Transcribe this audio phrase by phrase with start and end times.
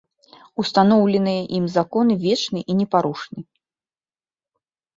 [0.61, 3.49] Устаноўленыя ім законы вечны і непарушны.